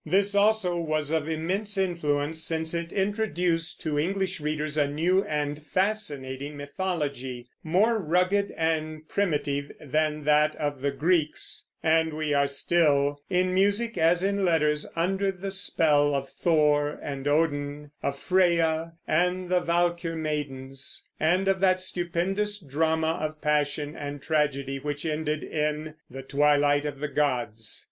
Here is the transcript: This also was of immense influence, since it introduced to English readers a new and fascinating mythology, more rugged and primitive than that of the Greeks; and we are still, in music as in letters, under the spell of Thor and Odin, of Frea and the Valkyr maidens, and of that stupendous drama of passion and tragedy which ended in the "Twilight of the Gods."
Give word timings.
This 0.03 0.33
also 0.33 0.77
was 0.77 1.11
of 1.11 1.29
immense 1.29 1.77
influence, 1.77 2.41
since 2.41 2.73
it 2.73 2.91
introduced 2.91 3.81
to 3.81 3.99
English 3.99 4.41
readers 4.41 4.75
a 4.75 4.87
new 4.87 5.23
and 5.23 5.63
fascinating 5.67 6.57
mythology, 6.57 7.45
more 7.63 7.99
rugged 7.99 8.49
and 8.57 9.07
primitive 9.07 9.71
than 9.79 10.23
that 10.23 10.55
of 10.55 10.81
the 10.81 10.89
Greeks; 10.89 11.67
and 11.83 12.15
we 12.15 12.33
are 12.33 12.47
still, 12.47 13.21
in 13.29 13.53
music 13.53 13.95
as 13.95 14.23
in 14.23 14.43
letters, 14.43 14.87
under 14.95 15.31
the 15.31 15.51
spell 15.51 16.15
of 16.15 16.29
Thor 16.29 16.99
and 17.03 17.27
Odin, 17.27 17.91
of 18.01 18.17
Frea 18.17 18.93
and 19.07 19.49
the 19.49 19.59
Valkyr 19.59 20.15
maidens, 20.15 21.05
and 21.19 21.47
of 21.47 21.59
that 21.59 21.79
stupendous 21.79 22.59
drama 22.59 23.19
of 23.21 23.39
passion 23.39 23.95
and 23.95 24.19
tragedy 24.19 24.79
which 24.79 25.05
ended 25.05 25.43
in 25.43 25.93
the 26.09 26.23
"Twilight 26.23 26.87
of 26.87 26.99
the 27.01 27.07
Gods." 27.07 27.77